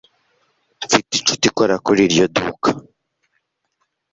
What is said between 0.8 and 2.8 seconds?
Mfite inshuti ikora kuri iryo duka